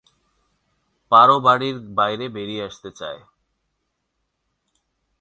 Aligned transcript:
পারো 1.11 1.35
বাড়ির 1.39 1.75
বাইরে 1.89 2.25
বেরিয়ে 2.29 2.65
আসতে 2.65 2.89
চায়। 2.91 3.21